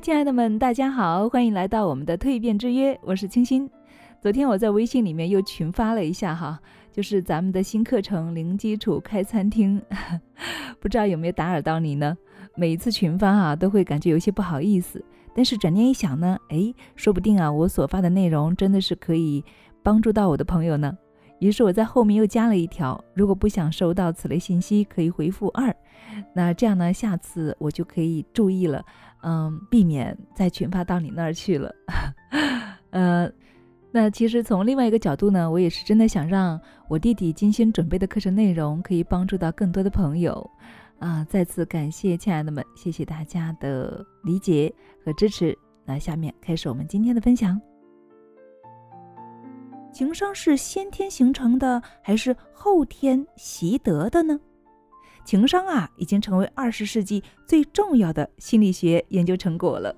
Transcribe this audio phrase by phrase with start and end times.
[0.00, 3.68] 亲爱的们，大家好，欢迎来到我们的蜕变之约，我是清新。
[4.20, 6.60] 昨天我在微信里面又群发了一下哈，
[6.92, 9.82] 就是咱们的新课程零基础开餐厅，
[10.78, 12.16] 不知道有没有打扰到你呢？
[12.54, 15.04] 每一次群发啊，都会感觉有些不好意思，
[15.34, 19.44] 但是转念一想呢，哎，说不定啊，我所发的内容真的是可以
[19.82, 20.96] 帮助到我的朋友呢。
[21.40, 25.74] 于是我在后面又加了一条，如果不想收到此类信息，可以回复二。
[26.34, 28.84] 那这样呢，下次我就可以注意了，
[29.22, 31.74] 嗯，避免再群发到你那儿去了。
[32.90, 33.30] 呃，
[33.90, 40.48] 那其实从另外一个角度呢，我也是真的想让我弟弟精心准备的课程内容可以帮助到更多的朋友。
[40.98, 44.72] 啊，再次感谢亲爱的们，谢谢大家的理解
[45.04, 45.56] 和支持。
[45.84, 47.60] 那下面开始我们今天的分享。
[49.92, 54.38] 情商是先天形成的还是后天习得的呢？
[55.28, 59.94] 情商啊，已经成为二十世纪最重要的心理学研究成果了。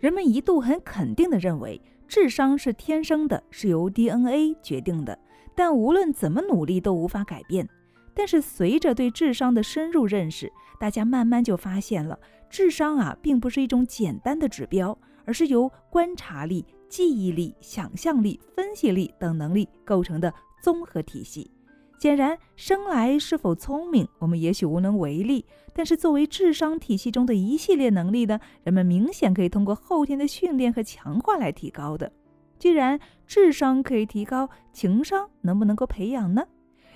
[0.00, 5.16] 人们一度很肯定地认为，智商是天生的，是由 DNA 决定的，
[5.54, 7.68] 但无论怎么努力都无法改变。
[8.12, 12.18] 但是随着对智商的深入认识，大家慢慢就发现了，
[12.50, 16.66] 智商啊，并不是一种简单的指标，而是由观察力。
[16.88, 21.48] 记忆力、想象力、分析力等能力构成的综合体系。
[22.00, 25.44] 显然，生来是否聪明，我们也许无能为力。
[25.74, 32.10] 但是，作为智商体系中的一系列能力呢，人们明显可以通过后天的训练和强化来提高的。
[32.58, 36.42] 既然智商可以提高，情商能不能够培养呢？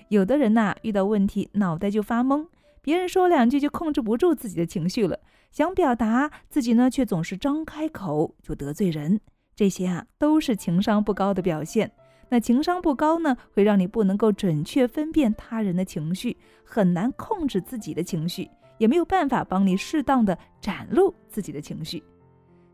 [0.09, 2.47] 有的人呐，遇到问题脑袋就发懵，
[2.81, 5.19] 别人说两句就控制不住自己的情绪了，
[5.51, 9.21] 想表达自己呢，却总是张开口就得罪人。
[9.55, 11.91] 这些啊都是情商不高的表现。
[12.29, 22.03] 那情商不高呢，会让你不能够准确分辨他人的情绪，很难控制自己的情绪，也没有办法帮你适当的展露自己的情绪。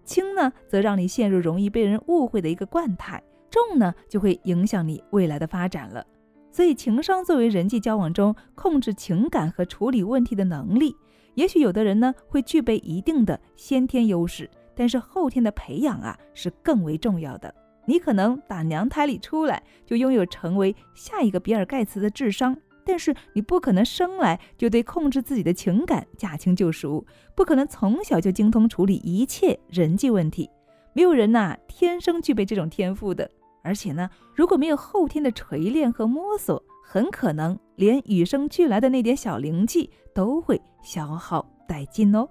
[0.03, 6.05] 轻呢，则让你陷入容易被人误会的一个惯态；重呢，就会影响你未来的发展了。
[6.51, 10.95] 所以，情商作为人际交往中控制情感和处理问题的能力，
[11.35, 14.49] 也许有的人呢会具备一定的先天优势。
[14.73, 17.53] 但是后天的培养啊是更为重要的。
[17.85, 22.55] 你可能打娘胎里出来就拥有成为下一个比尔盖茨的智商，
[22.85, 27.05] 但是你不可能生来就对控制自己的情感驾轻就熟，
[27.35, 30.49] 不可能从小就精通处理一切人际问题。
[30.93, 33.29] 没有人呐天生具备这种天赋的。
[33.63, 42.27] 而且呢，如果没有后天的锤炼和摸索，很可能连与生俱来的那点小灵气都会消耗殆尽哦。